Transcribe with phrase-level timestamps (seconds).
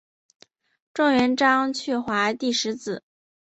[0.95, 3.03] 状元张去华第十子。